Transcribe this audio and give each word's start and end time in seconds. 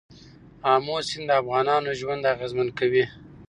آمو 0.73 0.97
سیند 1.09 1.27
د 1.29 1.31
افغانانو 1.41 1.91
ژوند 1.99 2.23
اغېزمن 2.33 2.67
کوي. 2.79 3.05